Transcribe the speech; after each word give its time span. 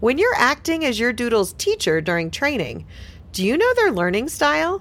When 0.00 0.16
you're 0.16 0.34
acting 0.36 0.84
as 0.84 1.00
your 1.00 1.12
doodle's 1.12 1.54
teacher 1.54 2.00
during 2.00 2.30
training, 2.30 2.86
do 3.32 3.44
you 3.44 3.58
know 3.58 3.74
their 3.74 3.90
learning 3.90 4.28
style? 4.28 4.80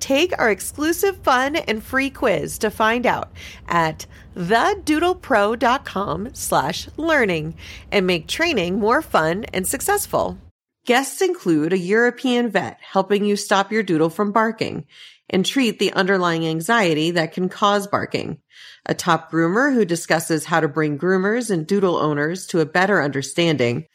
Take 0.00 0.36
our 0.36 0.50
exclusive 0.50 1.18
fun 1.18 1.54
and 1.54 1.80
free 1.80 2.10
quiz 2.10 2.58
to 2.58 2.72
find 2.72 3.06
out 3.06 3.30
at 3.68 4.06
thedoodlepro.com 4.36 6.30
slash 6.34 6.88
learning 6.96 7.54
and 7.92 8.08
make 8.08 8.26
training 8.26 8.80
more 8.80 9.02
fun 9.02 9.44
and 9.54 9.64
successful. 9.68 10.36
Guests 10.84 11.22
include 11.22 11.72
a 11.72 11.78
European 11.78 12.50
vet 12.50 12.78
helping 12.80 13.24
you 13.24 13.36
stop 13.36 13.70
your 13.70 13.84
doodle 13.84 14.10
from 14.10 14.32
barking 14.32 14.84
and 15.30 15.46
treat 15.46 15.78
the 15.78 15.92
underlying 15.92 16.44
anxiety 16.44 17.12
that 17.12 17.32
can 17.32 17.48
cause 17.48 17.86
barking. 17.86 18.40
A 18.84 18.94
top 18.94 19.30
groomer 19.30 19.72
who 19.72 19.84
discusses 19.84 20.44
how 20.44 20.58
to 20.58 20.66
bring 20.66 20.98
groomers 20.98 21.52
and 21.52 21.68
doodle 21.68 21.98
owners 21.98 22.48
to 22.48 22.58
a 22.58 22.66
better 22.66 23.00
understanding 23.00 23.86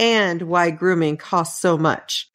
and 0.00 0.42
why 0.42 0.70
grooming 0.70 1.18
costs 1.18 1.60
so 1.60 1.76
much. 1.76 2.28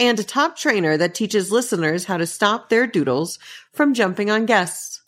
And 0.00 0.18
a 0.18 0.24
top 0.24 0.56
trainer 0.56 0.96
that 0.96 1.14
teaches 1.14 1.52
listeners 1.52 2.06
how 2.06 2.16
to 2.16 2.26
stop 2.26 2.70
their 2.70 2.86
doodles 2.86 3.38
from 3.74 3.92
jumping 3.92 4.30
on 4.30 4.46
guests. 4.46 5.02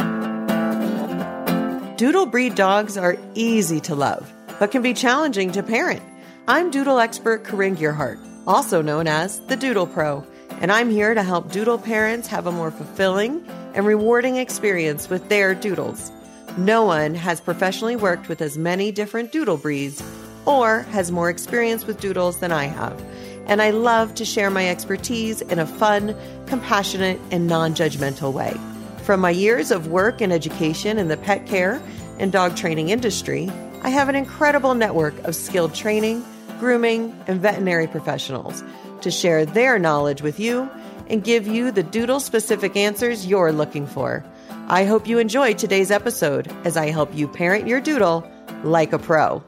Doodle 1.97 2.27
breed 2.27 2.55
dogs 2.55 2.99
are 2.99 3.17
easy 3.35 3.81
to 3.81 3.95
love, 3.95 4.31
but 4.59 4.71
can 4.71 4.83
be 4.83 4.93
challenging 4.93 5.53
to 5.53 5.63
parent. 5.63 6.03
I'm 6.47 6.71
doodle 6.71 6.99
expert 6.99 7.45
Corinne 7.45 7.77
Gearhart, 7.77 8.23
also 8.47 8.83
known 8.83 9.07
as 9.07 9.41
the 9.47 9.57
Doodle 9.57 9.87
Pro, 9.87 10.27
and 10.61 10.71
I'm 10.71 10.91
here 10.91 11.15
to 11.15 11.23
help 11.23 11.51
doodle 11.51 11.79
parents 11.79 12.29
have 12.29 12.47
a 12.47 12.53
more 12.53 12.71
fulfilling 12.71 13.47
and 13.75 13.87
rewarding 13.87 14.37
experience 14.37 15.09
with 15.09 15.31
their 15.31 15.55
doodles. 15.55 16.13
No 16.59 16.85
one 16.85 17.15
has 17.15 17.41
professionally 17.41 17.97
worked 17.97 18.29
with 18.29 18.43
as 18.43 18.59
many 18.59 18.93
different 18.93 19.33
doodle 19.33 19.57
breeds 19.57 20.03
or 20.47 20.81
has 20.91 21.11
more 21.11 21.31
experience 21.31 21.87
with 21.87 22.01
doodles 22.01 22.39
than 22.39 22.53
I 22.53 22.65
have. 22.65 23.01
And 23.47 23.61
I 23.61 23.71
love 23.71 24.15
to 24.17 24.25
share 24.25 24.51
my 24.51 24.69
expertise 24.69 25.41
in 25.43 25.59
a 25.59 25.67
fun, 25.67 26.17
compassionate, 26.47 27.21
and 27.31 27.47
non 27.47 27.75
judgmental 27.75 28.33
way. 28.33 28.57
From 29.03 29.21
my 29.21 29.31
years 29.31 29.71
of 29.71 29.89
work 29.89 30.21
and 30.21 30.33
education 30.33 30.99
in 30.99 31.09
the 31.09 31.17
pet 31.17 31.47
care 31.47 31.83
and 32.19 32.31
dog 32.31 32.57
training 32.57 32.91
industry, 32.91 33.51
I 33.83 33.89
have 33.89 34.09
an 34.09 34.15
incredible 34.15 34.75
network 34.75 35.19
of 35.25 35.35
skilled 35.35 35.75
training, 35.75 36.25
grooming, 36.61 37.19
and 37.27 37.41
veterinary 37.41 37.89
professionals 37.89 38.63
to 39.01 39.11
share 39.11 39.45
their 39.45 39.79
knowledge 39.79 40.23
with 40.23 40.39
you 40.39 40.71
and 41.09 41.25
give 41.25 41.49
you 41.49 41.73
the 41.73 41.83
doodle 41.83 42.21
specific 42.21 42.77
answers 42.77 43.27
you're 43.27 43.53
looking 43.53 43.89
for. 43.89 44.25
I 44.69 44.85
hope 44.85 45.09
you 45.09 45.19
enjoy 45.19 45.55
today's 45.55 45.91
episode 45.91 46.51
as 46.65 46.77
I 46.77 46.91
help 46.91 47.13
you 47.15 47.27
parent 47.27 47.67
your 47.67 47.81
doodle 47.81 48.25
like 48.63 48.93
a 48.93 48.99
pro. 48.99 49.43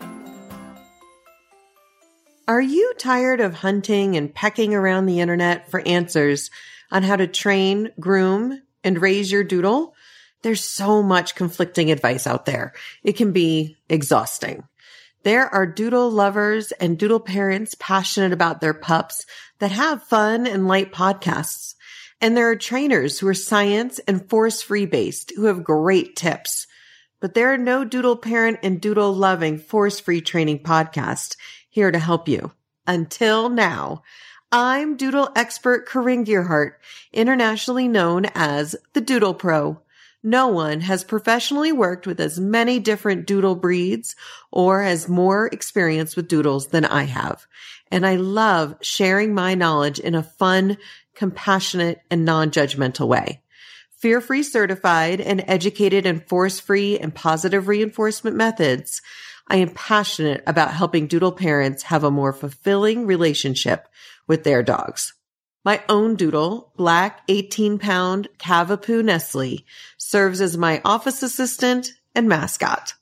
Are 2.47 2.61
you 2.61 2.93
tired 2.99 3.41
of 3.41 3.55
hunting 3.55 4.17
and 4.17 4.35
pecking 4.35 4.75
around 4.75 5.07
the 5.07 5.21
internet 5.21 5.71
for 5.71 5.81
answers 5.81 6.51
on 6.91 7.03
how 7.03 7.17
to 7.17 7.27
train, 7.27 7.91
groom, 7.99 8.61
and 8.83 9.01
raise 9.01 9.33
your 9.33 9.45
doodle? 9.45 9.95
There's 10.43 10.63
so 10.63 11.03
much 11.03 11.37
conflicting 11.37 11.91
advice 11.91 12.27
out 12.27 12.45
there. 12.45 12.75
It 13.03 13.17
can 13.17 13.33
be 13.33 13.79
exhausting. 13.89 14.65
There 15.23 15.47
are 15.47 15.65
doodle 15.65 16.11
lovers 16.11 16.71
and 16.73 16.99
doodle 16.99 17.21
parents 17.21 17.75
passionate 17.79 18.33
about 18.33 18.61
their 18.61 18.75
pups 18.75 19.25
that 19.59 19.73
have 19.73 20.03
fun 20.03 20.47
and 20.47 20.69
light 20.69 20.93
podcasts. 20.93 21.77
And 22.21 22.37
there 22.37 22.51
are 22.51 22.57
trainers 22.57 23.19
who 23.19 23.29
are 23.29 23.35
science 23.35 24.01
and 24.01 24.29
force 24.29 24.61
free 24.61 24.85
based 24.85 25.33
who 25.35 25.47
have 25.47 25.65
great 25.65 26.15
tips. 26.15 26.67
But 27.25 27.33
there 27.33 27.55
are 27.55 27.57
no 27.57 27.87
doodle 27.87 28.17
parent 28.17 28.59
and 28.63 28.79
doodle 28.79 29.15
loving 29.15 29.57
force 29.57 29.99
free 29.99 30.21
training 30.21 30.59
podcast 30.59 31.37
here 31.71 31.91
to 31.91 31.99
help 31.99 32.29
you. 32.29 32.53
Until 32.87 33.49
now, 33.49 34.03
I'm 34.53 34.99
doodle 34.99 35.33
expert 35.35 35.87
Corinne 35.87 36.27
Gearhart, 36.27 36.73
internationally 37.15 37.89
known 37.89 38.27
as 38.35 38.77
the 38.93 39.01
Doodle 39.01 39.33
Pro. 39.33 39.81
No 40.23 40.49
one 40.49 40.83
has 40.83 41.03
professionally 41.03 41.73
worked 41.73 42.07
with 42.07 42.21
as 42.21 42.39
many 42.39 42.79
different 42.79 43.27
doodle 43.27 43.57
breeds 43.57 44.17
or 44.53 44.83
has 44.83 45.09
more 45.09 45.47
experience 45.47 46.17
with 46.17 46.29
doodles 46.29 46.67
than 46.67 46.85
I 46.85 47.05
have. 47.05 47.47
And 47.91 48.05
I 48.07 48.17
love 48.17 48.77
sharing 48.83 49.33
my 49.33 49.55
knowledge 49.55 49.99
in 49.99 50.15
a 50.15 50.23
fun, 50.23 50.77
compassionate, 51.15 52.03
and 52.11 52.27
non-judgmental 52.27 53.09
way. 53.09 53.41
Fear 54.05 54.21
free 54.21 54.43
certified 54.43 55.23
and 55.23 55.43
educated 55.49 56.05
in 56.05 56.21
force 56.21 56.61
free 56.61 56.99
and 56.99 57.15
positive 57.15 57.69
reinforcement 57.69 58.37
methods. 58.37 59.01
I 59.49 59.57
am 59.57 59.71
passionate 59.71 60.43
about 60.47 60.75
helping 60.75 61.07
doodle 61.07 61.33
parents 61.33 61.85
have 61.85 62.05
a 62.05 62.11
more 62.11 62.35
fulfilling 62.35 63.07
relationship 63.07 63.89
with 64.27 64.45
their 64.45 64.63
dogs. 64.63 65.15
My 65.65 65.83
own 65.89 66.17
doodle, 66.17 66.71
black 66.77 67.23
18 67.29 67.79
pound 67.79 68.29
Cavapoo 68.39 69.03
Nestle, 69.03 69.65
serves 69.97 70.43
as 70.43 70.59
my 70.59 70.83
office 70.85 71.23
assistant 71.23 71.95
and 72.15 72.29
mascot. 72.29 72.93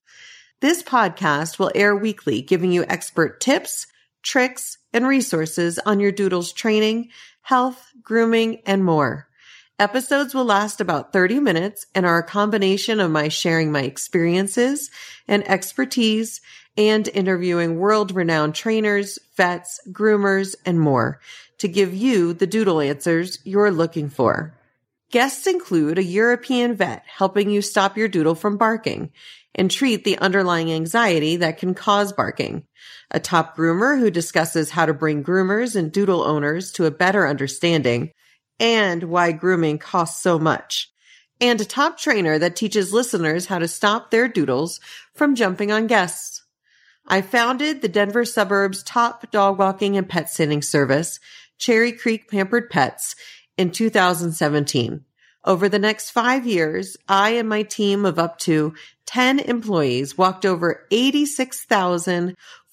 This 0.60 0.84
podcast 0.84 1.58
will 1.58 1.72
air 1.74 1.96
weekly, 1.96 2.42
giving 2.42 2.70
you 2.70 2.84
expert 2.86 3.40
tips, 3.40 3.88
tricks, 4.22 4.78
and 4.92 5.04
resources 5.04 5.80
on 5.80 5.98
your 5.98 6.12
doodle's 6.12 6.52
training, 6.52 7.08
health, 7.40 7.90
grooming, 8.04 8.62
and 8.66 8.84
more. 8.84 9.26
Episodes 9.82 10.32
will 10.32 10.44
last 10.44 10.80
about 10.80 11.12
30 11.12 11.40
minutes 11.40 11.86
and 11.92 12.06
are 12.06 12.18
a 12.18 12.22
combination 12.22 13.00
of 13.00 13.10
my 13.10 13.26
sharing 13.26 13.72
my 13.72 13.82
experiences 13.82 14.92
and 15.26 15.42
expertise 15.48 16.40
and 16.76 17.08
interviewing 17.08 17.80
world 17.80 18.14
renowned 18.14 18.54
trainers, 18.54 19.18
vets, 19.36 19.80
groomers, 19.90 20.54
and 20.64 20.78
more 20.78 21.18
to 21.58 21.66
give 21.66 21.92
you 21.92 22.32
the 22.32 22.46
doodle 22.46 22.80
answers 22.80 23.40
you're 23.42 23.72
looking 23.72 24.08
for. 24.08 24.56
Guests 25.10 25.48
include 25.48 25.98
a 25.98 26.04
European 26.04 26.76
vet 26.76 27.02
helping 27.04 27.50
you 27.50 27.60
stop 27.60 27.96
your 27.96 28.06
doodle 28.06 28.36
from 28.36 28.56
barking 28.56 29.10
and 29.52 29.68
treat 29.68 30.04
the 30.04 30.18
underlying 30.18 30.70
anxiety 30.70 31.34
that 31.34 31.58
can 31.58 31.74
cause 31.74 32.12
barking. 32.12 32.64
A 33.10 33.18
top 33.18 33.56
groomer 33.56 33.98
who 33.98 34.12
discusses 34.12 34.70
how 34.70 34.86
to 34.86 34.94
bring 34.94 35.24
groomers 35.24 35.74
and 35.74 35.90
doodle 35.90 36.22
owners 36.22 36.70
to 36.70 36.86
a 36.86 36.92
better 36.92 37.26
understanding 37.26 38.12
and 38.62 39.02
why 39.02 39.32
grooming 39.32 39.76
costs 39.76 40.22
so 40.22 40.38
much. 40.38 40.88
And 41.40 41.60
a 41.60 41.64
top 41.64 41.98
trainer 41.98 42.38
that 42.38 42.54
teaches 42.54 42.92
listeners 42.92 43.46
how 43.46 43.58
to 43.58 43.66
stop 43.66 44.10
their 44.10 44.28
doodles 44.28 44.78
from 45.12 45.34
jumping 45.34 45.72
on 45.72 45.88
guests. 45.88 46.44
I 47.08 47.20
founded 47.20 47.82
the 47.82 47.88
Denver 47.88 48.24
suburbs 48.24 48.84
top 48.84 49.28
dog 49.32 49.58
walking 49.58 49.96
and 49.96 50.08
pet 50.08 50.30
sitting 50.30 50.62
service, 50.62 51.18
Cherry 51.58 51.90
Creek 51.90 52.30
Pampered 52.30 52.70
Pets, 52.70 53.16
in 53.58 53.72
2017. 53.72 55.04
Over 55.44 55.68
the 55.68 55.80
next 55.80 56.10
five 56.10 56.46
years, 56.46 56.96
I 57.08 57.30
and 57.30 57.48
my 57.48 57.64
team 57.64 58.04
of 58.04 58.20
up 58.20 58.38
to 58.40 58.74
10 59.06 59.40
employees 59.40 60.16
walked 60.16 60.46
over 60.46 60.86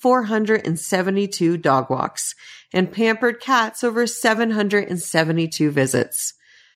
86,472 0.02 1.58
dog 1.58 1.90
walks 1.90 2.34
and 2.72 2.92
pampered 2.92 3.42
cats 3.42 3.84
over 3.84 4.08
772 4.08 5.72
visits. 5.72 6.34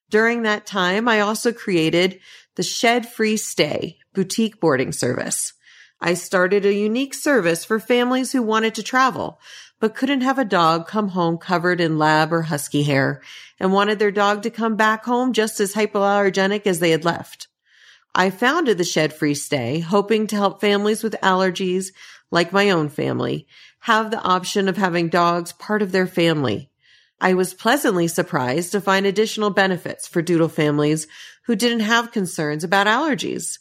During 0.10 0.42
that 0.42 0.66
time, 0.66 1.08
I 1.08 1.22
also 1.22 1.54
created 1.54 2.20
the 2.56 2.64
Shed 2.64 3.08
Free 3.08 3.38
Stay 3.38 3.98
boutique 4.14 4.60
boarding 4.60 4.92
service. 4.92 5.54
I 6.02 6.16
started 6.16 6.66
a 6.66 6.74
unique 6.74 7.14
service 7.14 7.64
for 7.64 7.80
families 7.80 8.34
who 8.34 8.44
wanted 8.44 8.76
to 8.76 8.84
travel, 8.84 9.40
but 9.80 9.96
couldn't 9.96 10.22
have 10.22 10.38
a 10.38 10.46
dog 10.46 10.88
come 10.88 11.10
home 11.10 11.38
covered 11.38 11.80
in 11.80 11.98
lab 11.98 12.34
or 12.34 12.44
husky 12.44 12.84
hair 12.84 13.22
and 13.58 13.72
wanted 13.72 14.00
their 14.00 14.12
dog 14.12 14.44
to 14.44 14.50
come 14.50 14.76
back 14.76 15.06
home 15.06 15.32
just 15.32 15.62
as 15.62 15.74
hypoallergenic 15.74 16.68
as 16.68 16.80
they 16.80 16.92
had 16.92 17.06
left. 17.06 17.48
I 18.14 18.30
founded 18.30 18.78
the 18.78 18.84
Shed 18.84 19.12
Free 19.14 19.34
Stay, 19.34 19.80
hoping 19.80 20.28
to 20.28 20.36
help 20.36 20.62
families 20.62 21.02
with 21.02 21.16
allergies, 21.24 21.88
like 22.34 22.52
my 22.52 22.72
own 22.72 22.90
family, 22.90 23.46
have 23.82 24.10
the 24.10 24.20
option 24.20 24.68
of 24.68 24.76
having 24.76 25.08
dogs 25.08 25.52
part 25.54 25.84
of 25.84 25.92
their 25.92 26.08
family. 26.08 26.68
I 27.22 27.36
was 27.36 27.54
pleasantly 27.54 28.08
surprised 28.08 28.72
to 28.72 28.82
find 28.82 29.06
additional 29.06 29.52
benefits 29.52 30.08
for 30.08 30.24
doodle 30.24 30.50
families 30.50 31.06
who 31.44 31.56
didn't 31.56 31.82
have 31.82 32.12
concerns 32.12 32.64
about 32.64 32.88
allergies. 32.88 33.60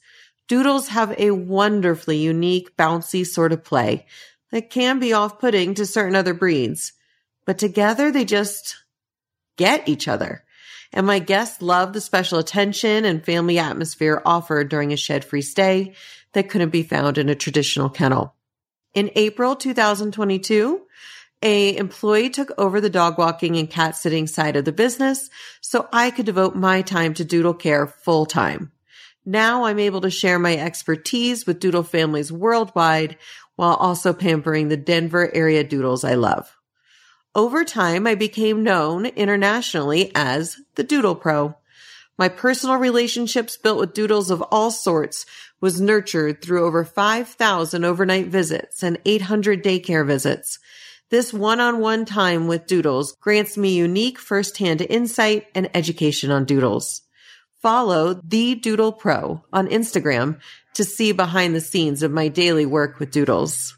Doodles 0.49 0.89
have 0.89 1.15
a 1.19 1.33
wonderfully 1.33 2.17
unique, 2.17 2.75
bouncy 2.75 3.27
sort 3.27 3.53
of 3.53 3.63
play 3.63 4.07
that 4.53 4.71
can 4.71 4.99
be 4.99 5.13
off-putting 5.13 5.75
to 5.75 5.85
certain 5.85 6.17
other 6.17 6.33
breeds, 6.33 6.95
but 7.45 7.59
together 7.59 8.11
they 8.11 8.25
just 8.25 8.77
get 9.59 9.87
each 9.87 10.09
other. 10.09 10.45
And 10.95 11.07
my 11.07 11.19
guests 11.19 11.61
love 11.61 11.93
the 11.93 12.01
special 12.01 12.39
attention 12.39 13.05
and 13.05 13.23
family 13.23 13.59
atmosphere 13.59 14.23
offered 14.25 14.71
during 14.71 14.95
a 14.95 14.97
shed 14.97 15.27
free 15.27 15.43
stay 15.43 15.93
that 16.33 16.49
couldn't 16.49 16.71
be 16.71 16.83
found 16.83 17.19
in 17.19 17.29
a 17.29 17.35
traditional 17.35 17.91
kennel. 17.91 18.35
In 18.95 19.11
April 19.15 19.57
2022, 19.57 20.83
a 21.43 21.77
employee 21.77 22.29
took 22.31 22.53
over 22.59 22.81
the 22.81 22.91
dog 22.91 23.17
walking 23.17 23.57
and 23.57 23.69
cat 23.69 23.97
sitting 23.97 24.27
side 24.27 24.55
of 24.55 24.65
the 24.65 24.73
business 24.73 25.31
so 25.61 25.89
I 25.93 26.11
could 26.11 26.27
devote 26.27 26.55
my 26.55 26.83
time 26.83 27.15
to 27.15 27.25
doodle 27.25 27.55
care 27.55 27.87
full 27.87 28.27
time. 28.27 28.71
Now 29.25 29.65
I'm 29.65 29.79
able 29.79 30.03
to 30.03 30.11
share 30.11 30.39
my 30.39 30.57
expertise 30.57 31.47
with 31.47 31.59
doodle 31.59 31.85
families 31.85 32.31
worldwide 32.31 33.17
while 33.57 33.75
also 33.75 34.13
pampering 34.13 34.69
the 34.69 34.77
Denver 34.77 35.35
area 35.35 35.65
doodles 35.65 36.05
I 36.05 36.15
love. 36.15 36.55
Over 37.35 37.65
time, 37.65 38.07
I 38.07 38.15
became 38.15 38.63
known 38.63 39.07
internationally 39.07 40.13
as 40.15 40.59
the 40.75 40.85
Doodle 40.85 41.15
Pro. 41.15 41.57
My 42.19 42.29
personal 42.29 42.77
relationships 42.77 43.57
built 43.57 43.79
with 43.79 43.95
doodles 43.95 44.31
of 44.31 44.43
all 44.51 44.71
sorts 44.71 45.25
was 45.61 45.81
nurtured 45.81 46.43
through 46.43 46.67
over 46.67 46.85
5,000 46.85 47.85
overnight 47.85 48.27
visits 48.27 48.83
and 48.83 48.99
800 49.05 49.65
daycare 49.65 50.07
visits. 50.07 50.59
This 51.11 51.33
one-on-one 51.33 52.05
time 52.05 52.47
with 52.49 52.67
doodles 52.67 53.17
grants 53.21 53.57
me 53.57 53.75
unique 53.75 54.19
firsthand 54.19 54.81
insight 54.83 55.47
and 55.55 55.71
education 55.75 56.31
on 56.31 56.45
doodles. 56.45 57.03
Follow 57.61 58.21
the 58.25 58.57
Doodle 58.57 58.93
Pro 58.93 59.45
on 59.53 59.69
Instagram 59.69 60.41
to 60.75 60.85
see 60.85 61.13
behind 61.13 61.55
the 61.55 61.61
scenes 61.61 62.03
of 62.03 62.11
my 62.11 62.29
daily 62.29 62.67
work 62.67 62.99
with 62.99 63.11
doodles. 63.13 63.77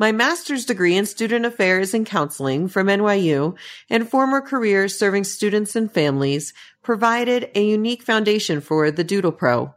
My 0.00 0.12
master's 0.12 0.64
degree 0.64 0.96
in 0.96 1.04
student 1.04 1.44
affairs 1.44 1.92
and 1.92 2.06
counseling 2.06 2.68
from 2.68 2.86
NYU 2.86 3.54
and 3.90 4.08
former 4.08 4.40
careers 4.40 4.98
serving 4.98 5.24
students 5.24 5.76
and 5.76 5.92
families 5.92 6.54
provided 6.82 7.50
a 7.54 7.62
unique 7.62 8.02
foundation 8.02 8.62
for 8.62 8.90
the 8.90 9.04
Doodle 9.04 9.30
Pro. 9.30 9.74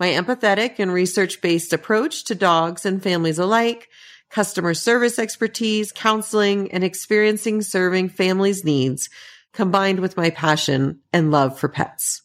My 0.00 0.08
empathetic 0.08 0.80
and 0.80 0.92
research 0.92 1.40
based 1.40 1.72
approach 1.72 2.24
to 2.24 2.34
dogs 2.34 2.84
and 2.84 3.00
families 3.00 3.38
alike, 3.38 3.88
customer 4.28 4.74
service 4.74 5.20
expertise, 5.20 5.92
counseling, 5.92 6.72
and 6.72 6.82
experiencing 6.82 7.62
serving 7.62 8.08
families' 8.08 8.64
needs 8.64 9.08
combined 9.52 10.00
with 10.00 10.16
my 10.16 10.30
passion 10.30 10.98
and 11.12 11.30
love 11.30 11.60
for 11.60 11.68
pets. 11.68 12.22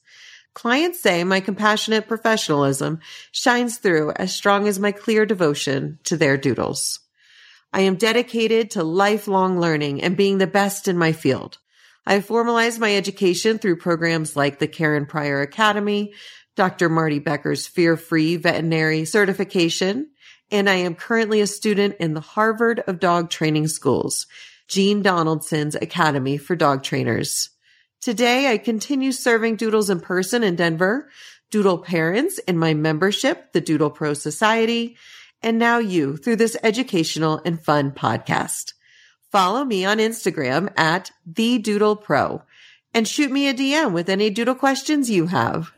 Clients 0.55 0.99
say 0.99 1.23
my 1.23 1.41
compassionate 1.41 2.07
professionalism 2.07 3.01
shines 3.31 3.77
through 3.77 4.13
as 4.15 4.33
strong 4.33 4.67
as 4.67 4.79
my 4.79 4.91
clear 4.91 5.27
devotion 5.27 5.99
to 6.05 6.17
their 6.17 6.37
doodles. 6.37 7.01
I 7.75 7.81
am 7.81 7.97
dedicated 7.97 8.71
to 8.71 8.85
lifelong 8.85 9.59
learning 9.59 10.01
and 10.01 10.15
being 10.15 10.37
the 10.37 10.47
best 10.47 10.87
in 10.87 10.97
my 10.97 11.11
field. 11.11 11.57
I 12.05 12.21
formalized 12.21 12.79
my 12.79 12.95
education 12.95 13.57
through 13.57 13.79
programs 13.79 14.33
like 14.33 14.59
the 14.59 14.67
Karen 14.69 15.05
Pryor 15.05 15.41
Academy, 15.41 16.13
Dr. 16.55 16.87
Marty 16.87 17.19
Becker's 17.19 17.67
Fear 17.67 17.97
Free 17.97 18.37
Veterinary 18.37 19.03
Certification, 19.03 20.09
and 20.49 20.69
I 20.69 20.75
am 20.75 20.95
currently 20.95 21.41
a 21.41 21.47
student 21.47 21.97
in 21.99 22.13
the 22.13 22.21
Harvard 22.21 22.79
of 22.87 23.01
Dog 23.01 23.29
Training 23.29 23.67
Schools, 23.67 24.25
Jean 24.69 25.01
Donaldson's 25.01 25.75
Academy 25.75 26.37
for 26.37 26.55
Dog 26.55 26.81
Trainers. 26.81 27.49
Today, 27.99 28.53
I 28.53 28.57
continue 28.57 29.11
serving 29.11 29.57
doodles 29.57 29.89
in 29.89 29.99
person 29.99 30.45
in 30.45 30.55
Denver, 30.55 31.09
doodle 31.51 31.79
parents 31.79 32.37
in 32.37 32.57
my 32.57 32.73
membership, 32.73 33.51
the 33.51 33.59
Doodle 33.59 33.89
Pro 33.89 34.13
Society, 34.13 34.95
and 35.45 35.59
now 35.59 35.77
you 35.77 36.17
through 36.17 36.35
this 36.35 36.57
educational 36.63 37.39
and 37.45 37.63
fun 37.63 37.91
podcast. 37.91 38.73
Follow 39.31 39.63
me 39.63 39.85
on 39.85 39.99
Instagram 39.99 40.73
at 40.75 41.11
the 41.25 41.59
Doodle 41.59 41.95
Pro 41.95 42.41
and 42.93 43.07
shoot 43.07 43.31
me 43.31 43.47
a 43.47 43.53
DM 43.53 43.91
with 43.91 44.09
any 44.09 44.31
doodle 44.31 44.55
questions 44.55 45.09
you 45.09 45.27
have. 45.27 45.71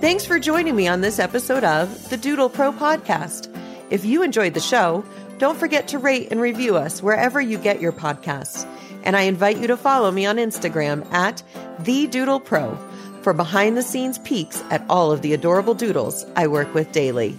Thanks 0.00 0.26
for 0.26 0.40
joining 0.40 0.74
me 0.74 0.88
on 0.88 1.00
this 1.00 1.20
episode 1.20 1.62
of 1.62 2.10
the 2.10 2.16
Doodle 2.16 2.48
Pro 2.48 2.72
podcast. 2.72 3.48
If 3.90 4.04
you 4.04 4.24
enjoyed 4.24 4.54
the 4.54 4.60
show, 4.60 5.04
don't 5.38 5.58
forget 5.58 5.88
to 5.88 5.98
rate 5.98 6.32
and 6.32 6.40
review 6.40 6.76
us 6.76 7.02
wherever 7.02 7.40
you 7.40 7.56
get 7.56 7.80
your 7.80 7.92
podcasts. 7.92 8.66
And 9.04 9.16
I 9.16 9.22
invite 9.22 9.58
you 9.58 9.68
to 9.68 9.76
follow 9.76 10.10
me 10.10 10.26
on 10.26 10.36
Instagram 10.38 11.06
at 11.12 11.42
the 11.78 12.08
Doodle 12.08 12.40
Pro 12.40 12.76
for 13.22 13.32
behind 13.32 13.76
the 13.76 13.82
scenes 13.82 14.18
peeks 14.20 14.64
at 14.70 14.84
all 14.88 15.12
of 15.12 15.22
the 15.22 15.34
adorable 15.34 15.74
doodles 15.74 16.26
I 16.34 16.48
work 16.48 16.74
with 16.74 16.90
daily. 16.90 17.36